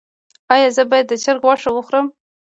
[0.53, 2.07] ایا زه باید د چرګ غوښه وخورم؟